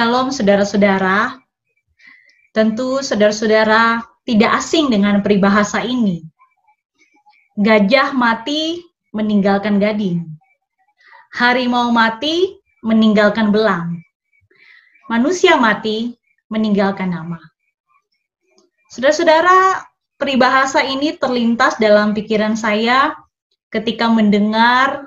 [0.00, 1.36] Shalom saudara-saudara.
[2.56, 6.24] Tentu saudara-saudara tidak asing dengan peribahasa ini.
[7.60, 8.80] Gajah mati
[9.12, 10.24] meninggalkan gading.
[11.36, 14.00] Harimau mati meninggalkan belang.
[15.12, 16.16] Manusia mati
[16.48, 17.36] meninggalkan nama.
[18.88, 19.84] Saudara-saudara,
[20.16, 23.12] peribahasa ini terlintas dalam pikiran saya
[23.68, 25.04] ketika mendengar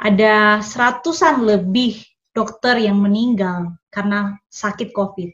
[0.00, 2.00] ada seratusan lebih
[2.32, 5.30] dokter yang meninggal karena sakit COVID.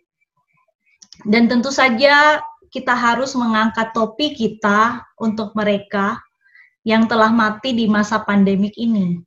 [1.25, 6.21] Dan tentu saja kita harus mengangkat topi kita untuk mereka
[6.85, 9.21] yang telah mati di masa pandemik ini.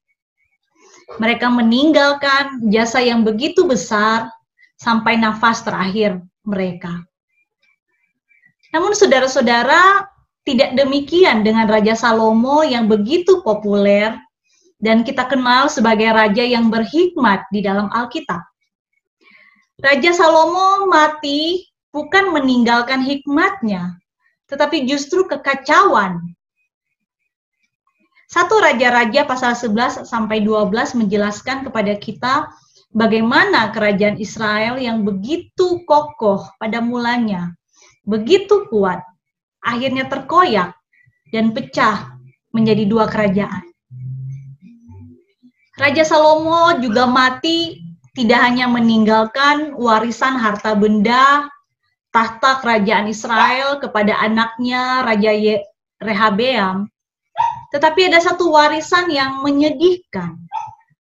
[1.19, 4.31] Mereka meninggalkan jasa yang begitu besar
[4.79, 7.03] sampai nafas terakhir mereka.
[8.73, 10.07] Namun saudara-saudara,
[10.43, 14.17] tidak demikian dengan Raja Salomo yang begitu populer
[14.83, 18.43] dan kita kenal sebagai raja yang berhikmat di dalam Alkitab.
[19.83, 23.99] Raja Salomo mati bukan meninggalkan hikmatnya,
[24.47, 26.23] tetapi justru kekacauan.
[28.31, 32.47] Satu Raja-Raja pasal 11 sampai 12 menjelaskan kepada kita
[32.95, 37.51] bagaimana kerajaan Israel yang begitu kokoh pada mulanya,
[38.07, 39.03] begitu kuat,
[39.59, 40.79] akhirnya terkoyak
[41.35, 42.15] dan pecah
[42.55, 43.67] menjadi dua kerajaan.
[45.75, 47.82] Raja Salomo juga mati
[48.13, 51.49] tidak hanya meninggalkan warisan harta benda
[52.13, 55.33] tahta kerajaan Israel kepada anaknya Raja
[55.97, 56.85] Rehabeam,
[57.73, 60.37] tetapi ada satu warisan yang menyedihkan,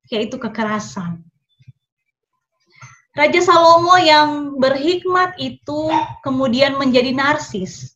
[0.08, 1.20] yaitu kekerasan.
[3.12, 5.92] Raja Salomo yang berhikmat itu
[6.24, 7.92] kemudian menjadi narsis.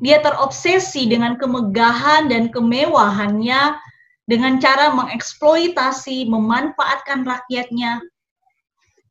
[0.00, 3.76] Dia terobsesi dengan kemegahan dan kemewahannya
[4.24, 8.00] dengan cara mengeksploitasi, memanfaatkan rakyatnya.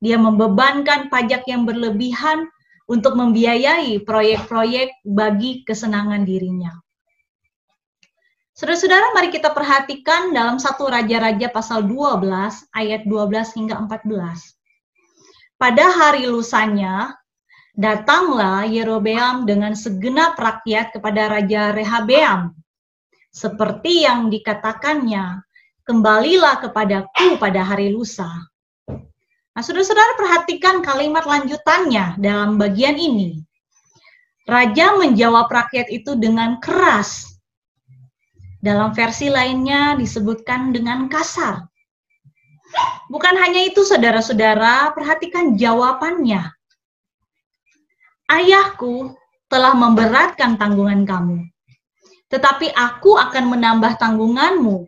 [0.01, 2.49] Dia membebankan pajak yang berlebihan
[2.89, 6.73] untuk membiayai proyek-proyek bagi kesenangan dirinya.
[8.51, 14.57] Saudara-saudara, mari kita perhatikan dalam satu Raja-Raja pasal 12 ayat 12 hingga 14.
[15.55, 17.15] Pada hari lusanya,
[17.77, 22.57] datanglah Yerobeam dengan segenap rakyat kepada Raja Rehabeam
[23.31, 25.39] seperti yang dikatakannya,
[25.87, 28.27] kembalilah kepadaku pada hari lusa.
[29.51, 33.43] Nah, saudara-saudara perhatikan kalimat lanjutannya dalam bagian ini.
[34.47, 37.35] Raja menjawab rakyat itu dengan keras.
[38.61, 41.67] Dalam versi lainnya disebutkan dengan kasar.
[43.11, 46.47] Bukan hanya itu, saudara-saudara, perhatikan jawabannya.
[48.31, 49.11] Ayahku
[49.51, 51.51] telah memberatkan tanggungan kamu
[52.31, 54.87] tetapi aku akan menambah tanggunganmu.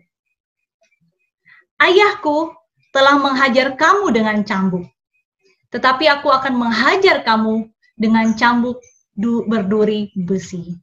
[1.75, 2.55] Ayahku
[2.93, 4.85] telah menghajar kamu dengan cambuk,
[5.73, 7.65] tetapi aku akan menghajar kamu
[7.97, 8.77] dengan cambuk
[9.49, 10.77] berduri besi.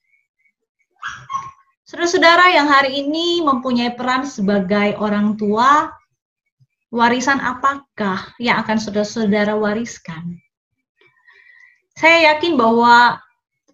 [1.87, 5.91] Saudara-saudara yang hari ini mempunyai peran sebagai orang tua,
[6.91, 10.38] warisan apakah yang akan saudara-saudara wariskan?
[11.99, 13.19] Saya yakin bahwa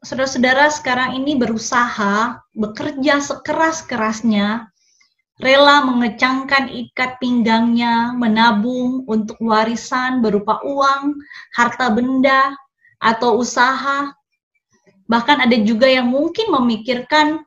[0.00, 4.72] saudara-saudara sekarang ini berusaha bekerja sekeras-kerasnya,
[5.36, 11.20] rela mengecangkan ikat pinggangnya, menabung untuk warisan berupa uang,
[11.52, 12.56] harta benda,
[13.00, 14.12] atau usaha.
[15.06, 17.44] Bahkan ada juga yang mungkin memikirkan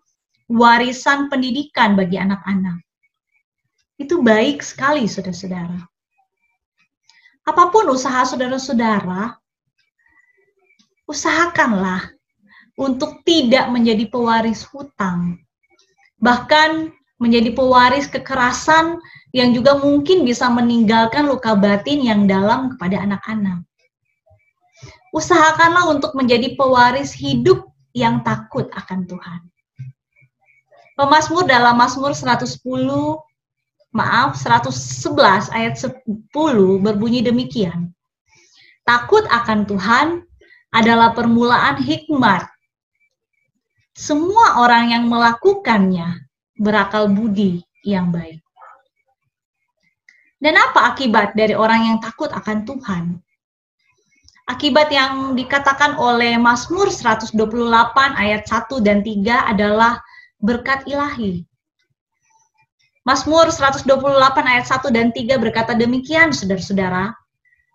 [0.48, 2.80] warisan pendidikan bagi anak-anak.
[4.00, 5.84] Itu baik sekali, saudara-saudara.
[7.44, 9.34] Apa pun usaha saudara-saudara,
[11.10, 12.14] usahakanlah
[12.78, 15.42] untuk tidak menjadi pewaris hutang.
[16.22, 18.98] Bahkan menjadi pewaris kekerasan
[19.36, 23.62] yang juga mungkin bisa meninggalkan luka batin yang dalam kepada anak-anak.
[25.12, 29.42] Usahakanlah untuk menjadi pewaris hidup yang takut akan Tuhan.
[30.95, 32.60] Pemasmur dalam Mazmur 110
[33.89, 35.95] maaf 111 ayat 10
[36.83, 37.92] berbunyi demikian.
[38.88, 40.07] Takut akan Tuhan
[40.72, 42.45] adalah permulaan hikmat
[43.98, 46.29] semua orang yang melakukannya
[46.60, 48.44] berakal budi yang baik.
[50.40, 53.04] Dan apa akibat dari orang yang takut akan Tuhan?
[54.50, 57.38] Akibat yang dikatakan oleh Mazmur 128
[58.18, 60.02] ayat 1 dan 3 adalah
[60.42, 61.46] berkat ilahi.
[63.06, 63.86] Mazmur 128
[64.48, 67.14] ayat 1 dan 3 berkata demikian, saudara-saudara.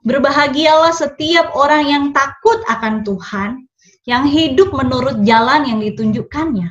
[0.04, 3.64] Berbahagialah setiap orang yang takut akan Tuhan,
[4.04, 6.68] yang hidup menurut jalan yang ditunjukkannya.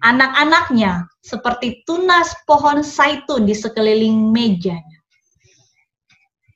[0.00, 4.98] Anak-anaknya seperti tunas pohon saitun di sekeliling mejanya.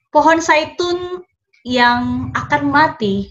[0.09, 1.21] Pohon saitun
[1.69, 3.29] yang akan mati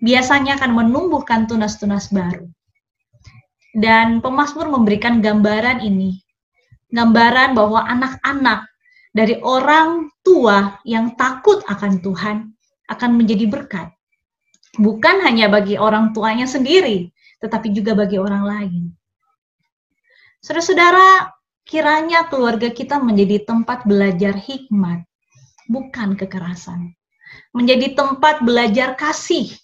[0.00, 2.48] biasanya akan menumbuhkan tunas-tunas baru.
[3.72, 6.20] Dan pemazmur memberikan gambaran ini,
[6.92, 8.68] gambaran bahwa anak-anak
[9.16, 12.52] dari orang tua yang takut akan Tuhan
[12.92, 13.88] akan menjadi berkat.
[14.76, 18.82] Bukan hanya bagi orang tuanya sendiri, tetapi juga bagi orang lain.
[20.42, 21.30] Saudara-saudara,
[21.62, 25.06] kiranya keluarga kita menjadi tempat belajar hikmat,
[25.70, 26.98] bukan kekerasan.
[27.54, 29.54] Menjadi tempat belajar kasih,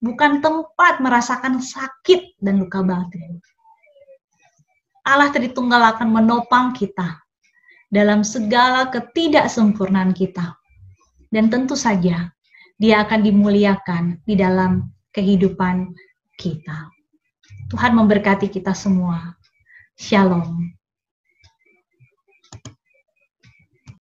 [0.00, 3.36] bukan tempat merasakan sakit dan luka batin.
[5.04, 7.20] Allah Tritunggal akan menopang kita
[7.92, 10.56] dalam segala ketidaksempurnaan kita.
[11.28, 12.32] Dan tentu saja,
[12.80, 15.92] dia akan dimuliakan di dalam kehidupan
[16.40, 16.88] kita.
[17.68, 19.36] Tuhan memberkati kita semua.
[19.96, 20.74] 下龙。